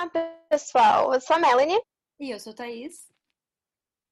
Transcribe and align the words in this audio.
Olá, 0.00 0.08
pessoal. 0.48 1.12
Eu 1.12 1.20
sou 1.20 1.34
a 1.34 1.38
Melanie. 1.40 1.82
E 2.20 2.30
eu 2.30 2.38
sou 2.38 2.52
a 2.52 2.54
Thaís. 2.54 3.04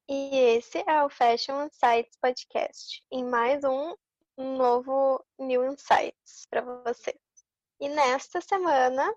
E 0.09 0.37
esse 0.37 0.79
é 0.79 1.05
o 1.05 1.09
Fashion 1.09 1.65
Insights 1.65 2.19
Podcast. 2.21 3.05
Em 3.09 3.25
mais 3.25 3.63
um 3.63 3.95
novo 4.37 5.25
New 5.39 5.65
Insights 5.65 6.45
para 6.51 6.61
vocês. 6.83 7.17
E 7.81 7.89
nesta 7.89 8.41
semana 8.41 9.15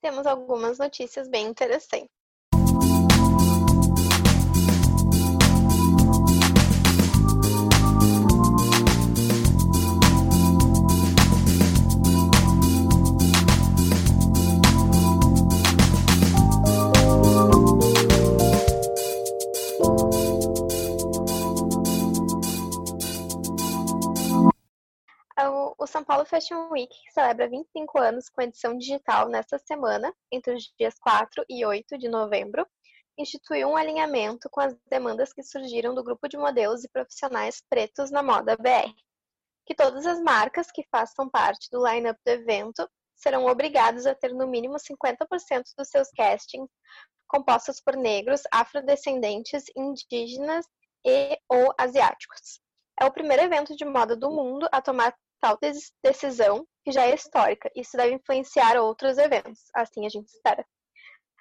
temos 0.00 0.26
algumas 0.26 0.76
notícias 0.76 1.28
bem 1.28 1.46
interessantes. 1.46 2.10
Fashion 26.52 26.68
Week 26.70 26.94
celebra 27.12 27.48
25 27.48 27.98
anos 27.98 28.28
com 28.28 28.42
edição 28.42 28.76
digital 28.76 29.28
nesta 29.28 29.58
semana, 29.58 30.14
entre 30.30 30.54
os 30.54 30.70
dias 30.78 30.94
4 31.00 31.44
e 31.48 31.64
8 31.64 31.96
de 31.96 32.08
novembro, 32.08 32.66
instituiu 33.18 33.68
um 33.68 33.76
alinhamento 33.76 34.50
com 34.50 34.60
as 34.60 34.76
demandas 34.90 35.32
que 35.32 35.42
surgiram 35.42 35.94
do 35.94 36.04
grupo 36.04 36.28
de 36.28 36.36
modelos 36.36 36.84
e 36.84 36.90
profissionais 36.90 37.62
pretos 37.70 38.10
na 38.10 38.22
moda 38.22 38.56
BR, 38.56 38.92
que 39.66 39.74
todas 39.74 40.06
as 40.06 40.20
marcas 40.20 40.70
que 40.70 40.86
façam 40.90 41.28
parte 41.28 41.70
do 41.70 41.86
line-up 41.86 42.20
do 42.24 42.32
evento 42.32 42.88
serão 43.16 43.46
obrigadas 43.46 44.04
a 44.06 44.14
ter 44.14 44.34
no 44.34 44.46
mínimo 44.46 44.74
50% 44.76 45.62
dos 45.76 45.88
seus 45.88 46.10
castings 46.10 46.68
compostos 47.26 47.80
por 47.80 47.96
negros, 47.96 48.42
afrodescendentes, 48.52 49.64
indígenas 49.74 50.66
e 51.02 51.38
ou 51.48 51.72
asiáticos. 51.78 52.60
É 53.00 53.06
o 53.06 53.12
primeiro 53.12 53.42
evento 53.42 53.74
de 53.74 53.86
moda 53.86 54.14
do 54.14 54.30
mundo 54.30 54.68
a 54.70 54.82
tomar 54.82 55.14
tal 55.42 55.58
decisão, 56.02 56.64
que 56.84 56.92
já 56.92 57.04
é 57.04 57.14
histórica. 57.14 57.70
Isso 57.74 57.96
deve 57.96 58.14
influenciar 58.14 58.76
outros 58.76 59.18
eventos, 59.18 59.60
assim 59.74 60.06
a 60.06 60.08
gente 60.08 60.28
espera. 60.28 60.64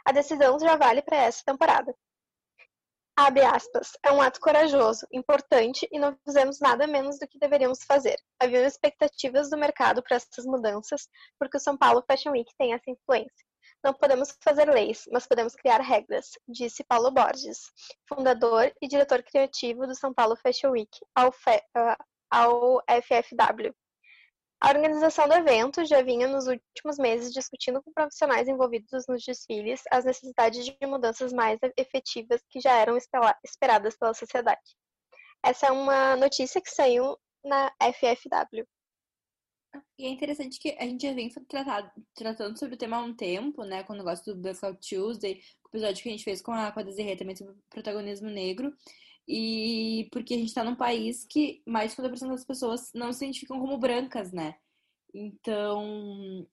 A 0.04 0.12
decisão 0.12 0.60
já 0.60 0.76
vale 0.76 1.04
para 1.04 1.18
essa 1.18 1.44
temporada. 1.46 1.96
Abre 3.16 3.44
aspas, 3.44 3.92
é 4.04 4.12
um 4.12 4.22
ato 4.22 4.40
corajoso, 4.40 5.06
importante 5.12 5.88
e 5.92 6.00
não 6.00 6.18
fizemos 6.26 6.60
nada 6.60 6.88
menos 6.88 7.20
do 7.20 7.28
que 7.28 7.38
deveríamos 7.38 7.84
fazer. 7.84 8.16
Havia 8.40 8.66
expectativas 8.66 9.50
do 9.50 9.58
mercado 9.58 10.02
para 10.02 10.16
essas 10.16 10.46
mudanças, 10.46 11.08
porque 11.38 11.58
o 11.58 11.60
São 11.60 11.78
Paulo 11.78 12.04
Fashion 12.10 12.32
Week 12.32 12.52
tem 12.58 12.74
essa 12.74 12.90
influência. 12.90 13.46
Não 13.84 13.94
podemos 13.94 14.36
fazer 14.44 14.68
leis, 14.72 15.04
mas 15.12 15.28
podemos 15.28 15.54
criar 15.56 15.82
regras, 15.82 16.32
disse 16.48 16.84
Paulo 16.84 17.12
Borges, 17.12 17.60
fundador 18.08 18.74
e 18.82 18.88
diretor 18.88 19.22
criativo 19.22 19.86
do 19.86 19.94
São 19.94 20.14
Paulo 20.14 20.36
Fashion 20.36 20.72
Week, 20.72 20.92
ao, 21.14 21.32
ao 22.32 22.82
FFW. 22.88 23.76
A 24.64 24.70
organização 24.70 25.28
do 25.28 25.34
evento 25.34 25.84
já 25.86 26.04
vinha 26.04 26.28
nos 26.28 26.46
últimos 26.46 27.00
meses 27.00 27.34
discutindo 27.34 27.82
com 27.82 27.92
profissionais 27.92 28.48
envolvidos 28.48 29.08
nos 29.08 29.24
desfiles 29.24 29.82
as 29.90 30.06
necessidades 30.06 30.64
de 30.64 30.78
mudanças 30.86 31.34
mais 31.34 31.60
efetivas 31.76 32.44
que 32.48 32.60
já 32.60 32.78
eram 32.78 32.96
esperadas 33.44 33.98
pela 33.98 34.14
sociedade. 34.14 34.62
Essa 35.44 35.66
é 35.68 35.72
uma 35.72 36.16
notícia 36.16 36.62
que 36.62 36.70
saiu 36.70 37.18
na 37.44 37.74
FFW. 37.82 38.68
E 39.98 40.06
é 40.06 40.10
interessante 40.10 40.60
que 40.60 40.78
a 40.78 40.84
gente 40.84 41.08
já 41.08 41.14
vem 41.14 41.30
tratado, 41.48 41.92
tratando 42.14 42.60
sobre 42.60 42.76
o 42.76 42.78
tema 42.78 42.98
há 42.98 43.02
um 43.02 43.16
tempo, 43.16 43.64
né? 43.64 43.84
Com 43.84 43.94
o 43.94 43.98
negócio 43.98 44.26
do 44.26 44.40
Blackout 44.40 44.88
Tuesday, 44.88 45.42
o 45.64 45.70
episódio 45.70 46.04
que 46.04 46.10
a 46.10 46.12
gente 46.12 46.24
fez 46.24 46.40
com 46.40 46.52
a, 46.52 46.72
com 46.72 46.82
a 46.82 46.84
Desirê 46.84 47.16
também 47.16 47.36
sobre 47.36 47.56
protagonismo 47.68 48.30
negro. 48.30 48.72
E 49.34 50.10
porque 50.12 50.34
a 50.34 50.38
gente 50.38 50.50
está 50.50 50.62
num 50.62 50.76
país 50.76 51.26
que 51.26 51.62
mais 51.66 51.92
de 51.92 52.02
50% 52.02 52.28
das 52.28 52.44
pessoas 52.44 52.92
não 52.94 53.14
se 53.14 53.24
identificam 53.24 53.60
como 53.62 53.78
brancas, 53.78 54.34
né? 54.34 54.56
Então, 55.14 56.46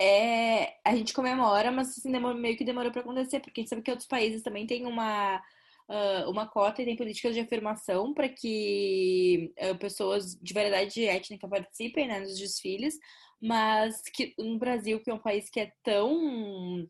é, 0.00 0.78
a 0.84 0.96
gente 0.96 1.12
comemora, 1.12 1.70
mas 1.70 1.90
assim, 1.90 2.10
demora, 2.10 2.34
meio 2.34 2.56
que 2.56 2.64
demorou 2.64 2.90
para 2.90 3.02
acontecer, 3.02 3.40
porque 3.40 3.60
a 3.60 3.62
gente 3.62 3.70
sabe 3.70 3.82
que 3.82 3.90
outros 3.90 4.08
países 4.08 4.42
também 4.42 4.66
têm 4.66 4.86
uma, 4.86 5.36
uh, 5.36 6.30
uma 6.30 6.48
cota 6.48 6.80
e 6.82 6.86
tem 6.86 6.96
políticas 6.96 7.34
de 7.34 7.40
afirmação 7.40 8.14
para 8.14 8.28
que 8.28 9.52
uh, 9.60 9.78
pessoas 9.78 10.34
de 10.40 10.54
variedade 10.54 11.04
étnica 11.04 11.46
participem 11.48 12.08
né, 12.08 12.20
nos 12.20 12.38
desfiles, 12.38 12.98
mas 13.40 14.00
que 14.14 14.34
no 14.38 14.58
Brasil, 14.58 15.00
que 15.02 15.10
é 15.10 15.14
um 15.14 15.18
país 15.18 15.50
que 15.50 15.60
é 15.60 15.72
tão 15.82 16.88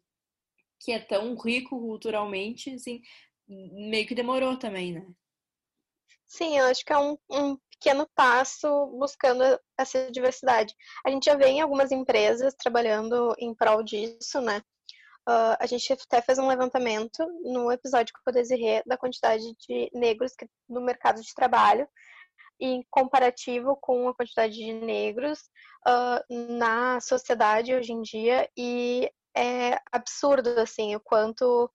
que 0.80 0.92
é 0.92 0.98
tão 1.00 1.34
rico 1.36 1.78
culturalmente, 1.80 2.70
assim, 2.70 3.00
meio 3.48 4.06
que 4.06 4.14
demorou 4.14 4.56
também, 4.58 4.92
né? 4.92 5.06
Sim, 6.36 6.58
eu 6.58 6.66
acho 6.66 6.84
que 6.84 6.92
é 6.92 6.98
um, 6.98 7.16
um 7.30 7.56
pequeno 7.70 8.08
passo 8.12 8.66
buscando 8.98 9.44
essa 9.78 10.10
diversidade. 10.10 10.74
A 11.06 11.10
gente 11.10 11.26
já 11.26 11.36
vê 11.36 11.46
em 11.46 11.60
algumas 11.60 11.92
empresas 11.92 12.52
trabalhando 12.54 13.36
em 13.38 13.54
prol 13.54 13.84
disso, 13.84 14.40
né? 14.40 14.60
Uh, 15.28 15.54
a 15.60 15.66
gente 15.66 15.92
até 15.92 16.20
fez 16.20 16.36
um 16.36 16.48
levantamento 16.48 17.24
no 17.44 17.70
episódio 17.70 18.12
com 18.12 18.28
o 18.28 18.34
Desirê 18.34 18.82
da 18.84 18.96
quantidade 18.96 19.44
de 19.44 19.88
negros 19.94 20.34
que, 20.34 20.48
no 20.68 20.80
mercado 20.80 21.22
de 21.22 21.34
trabalho 21.34 21.88
em 22.60 22.84
comparativo 22.90 23.76
com 23.80 24.08
a 24.08 24.14
quantidade 24.14 24.54
de 24.54 24.72
negros 24.72 25.38
uh, 25.86 26.58
na 26.58 27.00
sociedade 27.00 27.72
hoje 27.72 27.92
em 27.92 28.02
dia 28.02 28.50
e 28.56 29.08
é 29.36 29.78
absurdo 29.92 30.48
assim 30.60 30.96
o 30.96 31.00
quanto 31.00 31.70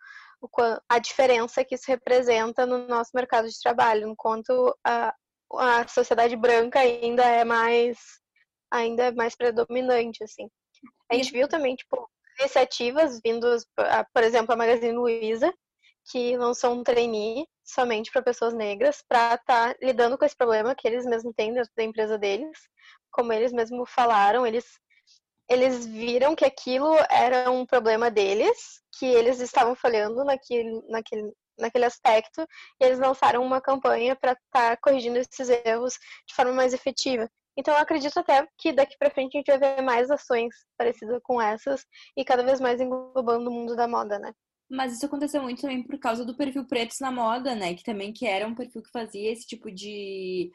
a 0.88 1.00
diferença 1.00 1.64
que 1.64 1.76
isso 1.76 1.86
representa 1.88 2.66
no 2.66 2.88
nosso 2.88 3.12
mercado 3.14 3.48
de 3.48 3.60
trabalho, 3.62 4.08
enquanto 4.08 4.78
a, 4.84 5.14
a 5.54 5.88
sociedade 5.88 6.36
branca 6.36 6.80
ainda 6.80 7.24
é 7.24 7.44
mais 7.44 7.98
ainda 8.72 9.06
é 9.06 9.12
mais 9.12 9.36
predominante, 9.36 10.24
assim. 10.24 10.48
A 11.12 11.16
gente 11.16 11.32
viu 11.32 11.48
também, 11.48 11.76
tipo, 11.76 12.08
iniciativas 12.40 13.20
vindas, 13.24 13.66
por 14.14 14.24
exemplo, 14.24 14.54
a 14.54 14.58
Magazine 14.58 14.94
Luiza, 14.94 15.52
que 16.12 16.38
lançou 16.38 16.74
um 16.74 16.84
trainee 16.84 17.48
somente 17.64 18.12
para 18.12 18.22
pessoas 18.22 18.54
negras, 18.54 19.04
para 19.08 19.36
estar 19.36 19.74
tá 19.74 19.76
lidando 19.82 20.18
com 20.18 20.26
esse 20.26 20.36
problema 20.36 20.76
que 20.76 20.88
eles 20.88 21.06
mesmos 21.06 21.34
têm 21.36 21.54
dentro 21.54 21.72
da 21.76 21.84
empresa 21.84 22.18
deles. 22.18 22.58
Como 23.12 23.34
eles 23.34 23.52
mesmos 23.52 23.90
falaram, 23.92 24.46
eles 24.46 24.66
eles 25.50 25.86
viram 25.86 26.36
que 26.36 26.46
aquilo 26.46 26.96
era 27.10 27.50
um 27.50 27.66
problema 27.66 28.12
deles, 28.12 28.82
que 28.98 29.06
eles 29.06 29.40
estavam 29.40 29.76
falhando 29.76 30.24
naquele, 30.24 30.82
naquele, 30.88 31.34
naquele 31.58 31.86
aspecto, 31.86 32.42
e 32.80 32.86
eles 32.86 33.00
lançaram 33.00 33.44
uma 33.44 33.60
campanha 33.60 34.16
para 34.16 34.34
estar 34.34 34.76
tá 34.76 34.78
corrigindo 34.78 35.18
esses 35.18 35.50
erros 35.50 35.94
de 36.28 36.36
forma 36.36 36.54
mais 36.54 36.74
efetiva. 36.74 37.30
Então, 37.58 37.74
eu 37.74 37.82
acredito 37.82 38.18
até 38.18 38.48
que 38.58 38.72
daqui 38.72 38.96
para 38.98 39.10
frente 39.10 39.36
a 39.36 39.40
gente 39.40 39.48
vai 39.48 39.76
ver 39.76 39.82
mais 39.82 40.10
ações 40.10 40.54
parecidas 40.78 41.20
com 41.24 41.42
essas 41.42 41.86
e 42.16 42.24
cada 42.24 42.44
vez 42.44 42.62
mais 42.62 42.80
englobando 42.80 43.50
o 43.50 43.54
mundo 43.54 43.76
da 43.76 43.88
moda, 43.88 44.18
né? 44.20 44.32
Mas 44.70 44.94
isso 44.94 45.06
aconteceu 45.08 45.42
muito 45.42 45.62
também 45.62 45.82
por 45.82 45.98
causa 45.98 46.24
do 46.24 46.38
perfil 46.38 46.68
Pretos 46.68 47.00
na 47.00 47.12
Moda, 47.12 47.56
né? 47.56 47.74
Que 47.74 47.84
também 47.84 48.14
que 48.14 48.28
era 48.28 48.48
um 48.48 48.54
perfil 48.54 48.84
que 48.84 48.92
fazia 48.92 49.32
esse 49.32 49.48
tipo 49.48 49.72
de, 49.72 50.52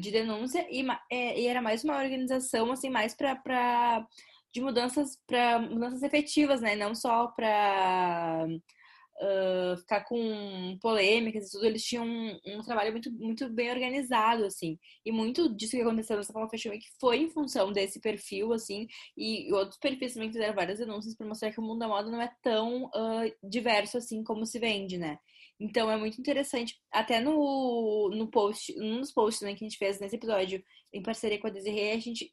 de 0.00 0.10
denúncia 0.12 0.64
e, 0.70 0.86
é, 1.10 1.40
e 1.40 1.46
era 1.48 1.60
mais 1.60 1.82
uma 1.82 1.98
organização, 1.98 2.70
assim, 2.70 2.88
mais 2.88 3.12
para 3.12 4.06
de 4.56 4.62
mudanças 4.62 5.18
para 5.26 5.58
mudanças 5.58 6.02
efetivas, 6.02 6.62
né? 6.62 6.74
Não 6.74 6.94
só 6.94 7.26
para 7.26 8.46
uh, 8.48 9.76
ficar 9.76 10.02
com 10.04 10.78
polêmicas 10.80 11.48
e 11.48 11.50
tudo, 11.52 11.66
eles 11.66 11.84
tinham 11.84 12.06
um, 12.06 12.40
um, 12.46 12.62
trabalho 12.62 12.90
muito, 12.90 13.12
muito 13.12 13.50
bem 13.50 13.70
organizado, 13.70 14.46
assim. 14.46 14.78
E 15.04 15.12
muito 15.12 15.54
disso 15.54 15.76
que 15.76 15.82
aconteceu 15.82 16.16
nessa 16.16 16.32
Paulo 16.32 16.48
Fashion 16.48 16.70
Week 16.70 16.86
foi 16.98 17.18
em 17.18 17.28
função 17.28 17.70
desse 17.70 18.00
perfil, 18.00 18.54
assim, 18.54 18.86
e 19.14 19.52
outros 19.52 19.78
perfis 19.78 20.14
também 20.14 20.32
fizeram 20.32 20.54
várias 20.54 20.78
denúncias 20.78 21.14
para 21.14 21.26
mostrar 21.26 21.52
que 21.52 21.60
o 21.60 21.62
mundo 21.62 21.80
da 21.80 21.88
moda 21.88 22.10
não 22.10 22.22
é 22.22 22.32
tão 22.42 22.86
uh, 22.86 23.30
diverso 23.42 23.98
assim 23.98 24.24
como 24.24 24.46
se 24.46 24.58
vende, 24.58 24.96
né? 24.96 25.18
Então 25.60 25.90
é 25.90 25.98
muito 25.98 26.18
interessante. 26.18 26.78
Até 26.90 27.20
no, 27.20 28.10
no 28.10 28.30
post, 28.30 28.74
num 28.78 29.00
dos 29.00 29.12
posts 29.12 29.42
né, 29.42 29.54
que 29.54 29.64
a 29.64 29.68
gente 29.68 29.78
fez 29.78 30.00
nesse 30.00 30.16
episódio, 30.16 30.62
em 30.92 31.02
parceria 31.02 31.38
com 31.38 31.46
a 31.46 31.50
Desiree, 31.50 31.92
a 31.92 31.98
gente 31.98 32.32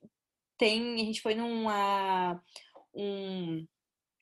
tem. 0.57 0.95
A 0.95 1.05
gente 1.05 1.21
foi 1.21 1.35
numa. 1.35 2.41
Um, 2.93 3.65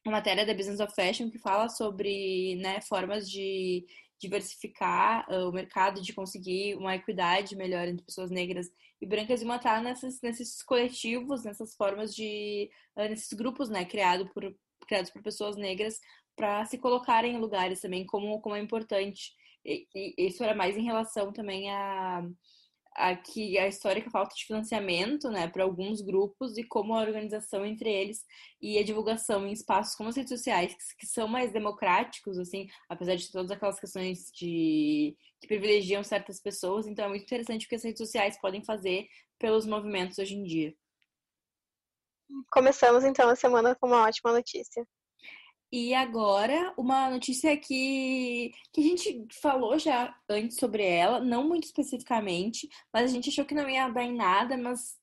uma 0.05 0.13
matéria 0.13 0.45
da 0.45 0.53
Business 0.53 0.79
of 0.79 0.95
Fashion 0.95 1.29
que 1.29 1.37
fala 1.37 1.69
sobre 1.69 2.55
né, 2.55 2.81
formas 2.81 3.29
de 3.29 3.85
diversificar 4.19 5.27
uh, 5.29 5.49
o 5.49 5.51
mercado, 5.51 6.01
de 6.01 6.13
conseguir 6.13 6.75
uma 6.75 6.95
equidade 6.95 7.55
melhor 7.55 7.87
entre 7.87 8.05
pessoas 8.05 8.29
negras 8.29 8.67
e 8.99 9.05
brancas 9.05 9.41
e 9.41 9.45
matar 9.45 9.81
nessas, 9.81 10.21
nesses 10.21 10.61
coletivos, 10.63 11.43
nessas 11.43 11.75
formas 11.75 12.15
de. 12.15 12.69
Uh, 12.95 13.09
nesses 13.09 13.33
grupos 13.33 13.69
né, 13.69 13.85
criado 13.85 14.29
por, 14.33 14.55
criados 14.87 15.11
por 15.11 15.21
pessoas 15.21 15.55
negras 15.55 15.99
para 16.35 16.65
se 16.65 16.77
colocarem 16.77 17.35
em 17.35 17.39
lugares 17.39 17.81
também, 17.81 18.05
como, 18.05 18.39
como 18.41 18.55
é 18.55 18.59
importante. 18.59 19.33
E, 19.65 19.87
e 19.93 20.27
isso 20.27 20.43
era 20.43 20.55
mais 20.55 20.77
em 20.77 20.83
relação 20.83 21.31
também 21.31 21.69
a 21.69 22.23
aqui 22.93 23.57
a 23.57 23.67
histórica 23.67 24.09
falta 24.09 24.35
de 24.35 24.45
financiamento, 24.45 25.29
né, 25.29 25.47
para 25.47 25.63
alguns 25.63 26.01
grupos 26.01 26.57
e 26.57 26.63
como 26.63 26.93
a 26.93 27.01
organização 27.01 27.65
entre 27.65 27.89
eles 27.89 28.25
e 28.61 28.77
a 28.77 28.83
divulgação 28.83 29.47
em 29.47 29.51
espaços 29.51 29.95
como 29.95 30.09
as 30.09 30.15
redes 30.15 30.31
sociais, 30.31 30.75
que, 30.99 31.05
são 31.05 31.27
mais 31.27 31.51
democráticos, 31.51 32.37
assim, 32.37 32.67
apesar 32.89 33.15
de 33.15 33.31
todas 33.31 33.51
aquelas 33.51 33.79
questões 33.79 34.31
de 34.33 35.15
que 35.39 35.47
privilegiam 35.47 36.03
certas 36.03 36.39
pessoas, 36.39 36.85
então 36.85 37.05
é 37.05 37.07
muito 37.07 37.23
interessante 37.23 37.65
o 37.65 37.69
que 37.69 37.75
as 37.75 37.83
redes 37.83 37.99
sociais 37.99 38.39
podem 38.39 38.63
fazer 38.63 39.07
pelos 39.39 39.65
movimentos 39.65 40.19
hoje 40.19 40.35
em 40.35 40.43
dia. 40.43 40.73
Começamos 42.51 43.03
então 43.03 43.29
a 43.29 43.35
semana 43.35 43.75
com 43.75 43.87
uma 43.87 44.03
ótima 44.03 44.31
notícia. 44.31 44.85
E 45.71 45.93
agora, 45.93 46.73
uma 46.77 47.09
notícia 47.09 47.55
que, 47.55 48.51
que 48.73 48.81
a 48.81 48.83
gente 48.83 49.25
falou 49.41 49.79
já 49.79 50.13
antes 50.29 50.57
sobre 50.57 50.83
ela, 50.83 51.21
não 51.21 51.47
muito 51.47 51.63
especificamente, 51.63 52.67
mas 52.93 53.09
a 53.09 53.13
gente 53.13 53.29
achou 53.29 53.45
que 53.45 53.55
não 53.55 53.69
ia 53.69 53.87
dar 53.87 54.03
em 54.03 54.13
nada, 54.13 54.57
mas 54.57 54.99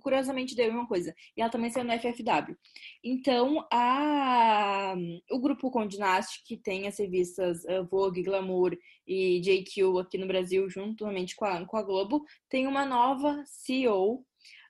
curiosamente 0.00 0.56
deu 0.56 0.70
uma 0.70 0.88
coisa. 0.88 1.14
E 1.36 1.40
ela 1.40 1.50
também 1.50 1.70
saiu 1.70 1.84
no 1.84 1.92
FFW. 1.92 2.56
Então, 3.04 3.64
a, 3.72 4.94
o 5.30 5.38
grupo 5.38 5.70
Conde 5.70 5.98
Nast, 5.98 6.42
que 6.44 6.56
tem 6.56 6.88
as 6.88 6.98
revistas 6.98 7.62
uh, 7.64 7.84
Vogue, 7.88 8.22
Glamour 8.22 8.76
e 9.06 9.40
JQ 9.40 10.00
aqui 10.00 10.18
no 10.18 10.26
Brasil, 10.26 10.68
juntamente 10.68 11.36
com 11.36 11.44
a, 11.44 11.64
com 11.64 11.76
a 11.76 11.82
Globo, 11.82 12.24
tem 12.48 12.66
uma 12.66 12.84
nova 12.84 13.42
CEO, 13.46 14.24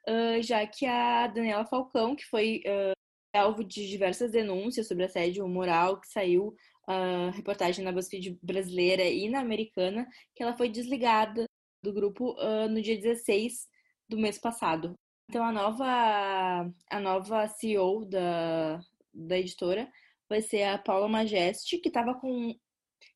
uh, 0.08 0.42
já 0.42 0.66
que 0.66 0.84
a 0.86 1.26
Daniela 1.26 1.64
Falcão, 1.64 2.14
que 2.14 2.26
foi 2.26 2.62
uh, 2.66 2.97
alvo 3.38 3.64
de 3.64 3.88
diversas 3.88 4.32
denúncias 4.32 4.86
sobre 4.86 5.04
assédio 5.04 5.46
moral 5.48 6.00
que 6.00 6.08
saiu 6.08 6.54
uh, 6.88 7.30
reportagem 7.34 7.84
na 7.84 7.92
BuzzFeed 7.92 8.38
brasileira 8.42 9.04
e 9.04 9.28
na 9.28 9.40
americana, 9.40 10.06
que 10.34 10.42
ela 10.42 10.56
foi 10.56 10.68
desligada 10.68 11.46
do 11.82 11.92
grupo 11.92 12.32
uh, 12.32 12.68
no 12.68 12.82
dia 12.82 12.96
16 12.96 13.66
do 14.08 14.18
mês 14.18 14.38
passado. 14.38 14.94
Então 15.28 15.44
a 15.44 15.52
nova 15.52 16.70
a 16.90 17.00
nova 17.00 17.46
CEO 17.48 18.04
da, 18.06 18.80
da 19.12 19.38
editora 19.38 19.90
vai 20.28 20.40
ser 20.40 20.62
a 20.64 20.78
Paula 20.78 21.08
Majeste, 21.08 21.78
que 21.78 21.88
estava 21.88 22.14
com 22.14 22.54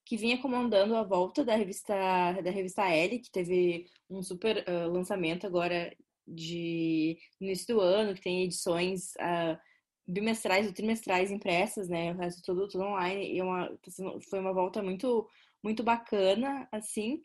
que 0.04 0.16
vinha 0.16 0.40
comandando 0.40 0.96
a 0.96 1.02
volta 1.02 1.44
da 1.44 1.56
revista 1.56 1.94
da 2.42 2.50
revista 2.50 2.88
Elle, 2.88 3.18
que 3.18 3.30
teve 3.30 3.86
um 4.10 4.22
super 4.22 4.64
uh, 4.68 4.92
lançamento 4.92 5.46
agora 5.46 5.94
de 6.26 7.18
no 7.40 7.46
início 7.46 7.74
do 7.74 7.80
ano, 7.80 8.14
que 8.14 8.20
tem 8.20 8.44
edições 8.44 9.12
uh, 9.14 9.58
bimestrais 10.06 10.66
ou 10.66 10.72
trimestrais 10.72 11.30
impressas, 11.30 11.88
né? 11.88 12.12
O 12.12 12.16
resto 12.16 12.42
tudo, 12.42 12.68
tudo 12.68 12.84
online. 12.84 13.34
E 13.34 13.38
é 13.38 13.44
uma, 13.44 13.68
tá 13.68 13.90
foi 14.28 14.38
uma 14.40 14.52
volta 14.52 14.82
muito, 14.82 15.28
muito 15.62 15.82
bacana, 15.82 16.68
assim. 16.72 17.20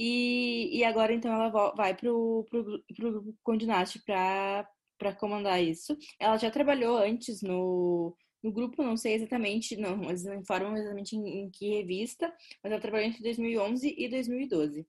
E, 0.00 0.78
e 0.78 0.84
agora, 0.84 1.12
então, 1.12 1.32
ela 1.32 1.72
vai 1.74 1.94
pro, 1.96 2.46
pro, 2.50 2.82
pro 2.96 3.34
Condinast 3.42 4.00
para 4.04 5.14
comandar 5.18 5.62
isso. 5.62 5.96
Ela 6.18 6.36
já 6.38 6.50
trabalhou 6.50 6.98
antes 6.98 7.42
no, 7.42 8.16
no 8.42 8.52
grupo, 8.52 8.82
não 8.82 8.96
sei 8.96 9.14
exatamente, 9.14 9.76
não, 9.76 9.96
mas 9.96 10.24
não 10.24 10.34
informam 10.34 10.76
exatamente 10.76 11.16
em, 11.16 11.44
em, 11.44 11.50
que 11.50 11.68
revista, 11.68 12.34
mas 12.62 12.72
ela 12.72 12.80
trabalhou 12.80 13.08
entre 13.08 13.22
2011 13.22 13.94
e 13.96 14.08
2012. 14.08 14.86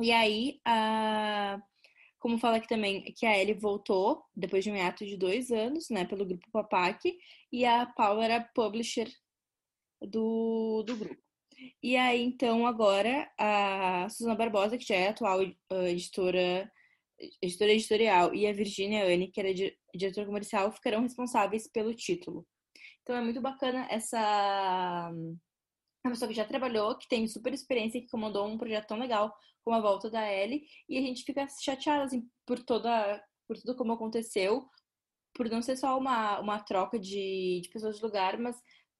E 0.00 0.10
aí, 0.12 0.60
a, 0.64 1.60
como 2.24 2.38
fala 2.38 2.56
aqui 2.56 2.66
também 2.66 3.02
que 3.02 3.26
a 3.26 3.38
Ellie 3.38 3.52
voltou 3.52 4.24
depois 4.34 4.64
de 4.64 4.70
um 4.70 4.74
hiato 4.74 5.04
de 5.04 5.14
dois 5.14 5.50
anos, 5.50 5.90
né, 5.90 6.06
pelo 6.06 6.24
grupo 6.24 6.50
Papac, 6.50 6.98
e 7.52 7.66
a 7.66 7.84
Paula 7.84 8.24
era 8.24 8.50
publisher 8.54 9.12
do, 10.00 10.82
do 10.84 10.96
grupo. 10.96 11.22
E 11.82 11.98
aí, 11.98 12.22
então, 12.22 12.66
agora, 12.66 13.30
a 13.38 14.08
Suzana 14.08 14.34
Barbosa, 14.34 14.78
que 14.78 14.86
já 14.86 14.94
é 14.94 15.08
atual 15.08 15.42
uh, 15.42 15.86
editora, 15.86 16.72
editora 17.42 17.72
editorial, 17.72 18.34
e 18.34 18.46
a 18.46 18.54
Virginia 18.54 19.04
Anne, 19.04 19.30
que 19.30 19.38
era 19.38 19.52
diretora 19.94 20.26
comercial, 20.26 20.72
ficarão 20.72 21.02
responsáveis 21.02 21.68
pelo 21.70 21.92
título. 21.92 22.46
Então, 23.02 23.16
é 23.16 23.20
muito 23.20 23.42
bacana 23.42 23.86
essa 23.90 25.12
uma 26.04 26.12
pessoa 26.12 26.28
que 26.28 26.34
já 26.34 26.44
trabalhou, 26.44 26.96
que 26.96 27.08
tem 27.08 27.26
super 27.26 27.52
experiência, 27.52 28.00
que 28.00 28.08
comandou 28.08 28.46
um 28.46 28.58
projeto 28.58 28.88
tão 28.88 28.98
legal 28.98 29.34
como 29.64 29.76
a 29.76 29.80
volta 29.80 30.10
da 30.10 30.30
Ellie, 30.30 30.66
e 30.88 30.98
a 30.98 31.00
gente 31.00 31.24
fica 31.24 31.46
chateada 31.62 32.04
assim, 32.04 32.28
por 32.46 32.62
toda 32.62 33.22
por 33.46 33.58
tudo 33.58 33.76
como 33.76 33.92
aconteceu, 33.92 34.66
por 35.34 35.50
não 35.50 35.60
ser 35.60 35.76
só 35.76 35.98
uma, 35.98 36.40
uma 36.40 36.60
troca 36.60 36.98
de, 36.98 37.60
de 37.62 37.68
pessoas 37.70 37.96
de 37.96 38.02
lugar, 38.02 38.38
mas 38.38 38.56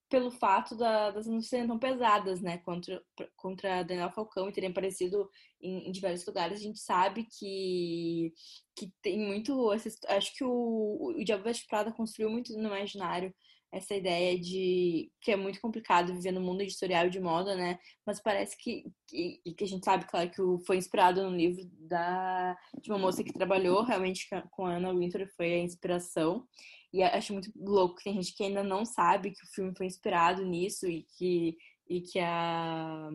pelo 0.08 0.30
fato 0.30 0.76
da, 0.76 1.10
das 1.10 1.26
não 1.26 1.40
serem 1.40 1.66
tão 1.66 1.78
pesadas, 1.78 2.40
né, 2.42 2.58
contra, 2.58 3.02
contra 3.36 3.82
Daniel 3.82 4.12
Falcão 4.12 4.48
e 4.48 4.52
terem 4.52 4.70
aparecido 4.70 5.28
em, 5.60 5.88
em, 5.88 5.92
diversos 5.92 6.26
lugares. 6.26 6.58
A 6.58 6.62
gente 6.62 6.78
sabe 6.78 7.24
que, 7.24 8.32
que 8.76 8.92
tem 9.02 9.18
muito. 9.18 9.70
Acho 9.70 10.34
que 10.36 10.44
o, 10.44 11.14
o 11.16 11.24
Diabo 11.24 11.44
Veste 11.44 11.66
Prada 11.66 11.90
construiu 11.92 12.30
muito 12.30 12.52
no 12.52 12.68
imaginário 12.68 13.34
essa 13.74 13.94
ideia 13.94 14.38
de 14.38 15.10
que 15.20 15.32
é 15.32 15.36
muito 15.36 15.60
complicado 15.60 16.14
viver 16.14 16.30
no 16.30 16.40
mundo 16.40 16.60
editorial 16.60 17.10
de 17.10 17.18
moda, 17.18 17.56
né? 17.56 17.78
Mas 18.06 18.22
parece 18.22 18.56
que, 18.56 18.84
que, 19.08 19.40
que 19.56 19.64
a 19.64 19.66
gente 19.66 19.84
sabe, 19.84 20.06
claro, 20.06 20.30
que 20.30 20.64
foi 20.64 20.76
inspirado 20.76 21.22
no 21.28 21.36
livro 21.36 21.62
da, 21.80 22.56
de 22.80 22.90
uma 22.90 22.98
moça 22.98 23.24
que 23.24 23.32
trabalhou 23.32 23.82
realmente 23.82 24.28
com 24.52 24.64
a 24.64 24.76
Anna 24.76 24.94
Wintour, 24.94 25.26
foi 25.36 25.54
a 25.54 25.58
inspiração. 25.58 26.46
E 26.92 27.02
acho 27.02 27.32
muito 27.32 27.50
louco 27.56 27.96
que 27.96 28.04
tem 28.04 28.14
gente 28.14 28.36
que 28.36 28.44
ainda 28.44 28.62
não 28.62 28.84
sabe 28.84 29.32
que 29.32 29.44
o 29.44 29.52
filme 29.52 29.74
foi 29.76 29.86
inspirado 29.86 30.44
nisso 30.44 30.86
e 30.86 31.04
que, 31.18 31.56
e 31.88 32.00
que 32.00 32.20
a 32.20 33.10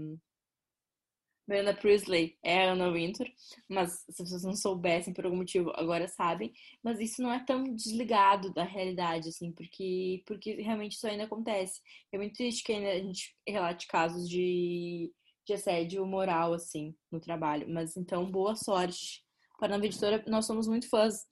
Brenda 1.49 1.73
Priestley 1.73 2.37
é 2.43 2.67
a 2.67 2.73
Anna 2.73 2.91
Wintour, 2.91 3.27
mas 3.67 4.05
se 4.07 4.23
vocês 4.23 4.43
não 4.43 4.55
soubessem 4.55 5.11
por 5.11 5.25
algum 5.25 5.37
motivo, 5.37 5.71
agora 5.75 6.07
sabem. 6.07 6.53
Mas 6.83 6.99
isso 6.99 7.23
não 7.23 7.33
é 7.33 7.43
tão 7.43 7.63
desligado 7.63 8.53
da 8.53 8.63
realidade, 8.63 9.29
assim, 9.29 9.51
porque, 9.51 10.21
porque 10.27 10.61
realmente 10.61 10.91
isso 10.91 11.07
ainda 11.07 11.23
acontece. 11.23 11.81
É 12.13 12.19
muito 12.19 12.35
triste 12.35 12.63
que 12.63 12.71
ainda 12.71 12.91
a 12.91 12.99
gente 12.99 13.35
relate 13.47 13.87
casos 13.87 14.29
de, 14.29 15.11
de 15.43 15.53
assédio 15.53 16.05
moral, 16.05 16.53
assim, 16.53 16.95
no 17.11 17.19
trabalho. 17.19 17.67
Mas 17.67 17.97
então, 17.97 18.29
boa 18.29 18.55
sorte 18.55 19.23
para 19.57 19.69
a 19.69 19.71
nova 19.71 19.87
editora. 19.87 20.23
Nós 20.27 20.45
somos 20.45 20.67
muito 20.67 20.87
fãs 20.87 21.25